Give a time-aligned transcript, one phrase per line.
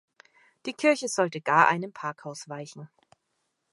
[0.65, 2.89] Die Kirche sollte gar einem Parkhaus weichen.